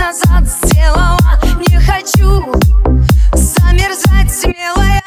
[0.00, 1.18] назад сделала.
[1.68, 2.52] Не хочу
[3.34, 4.99] замерзать, смелая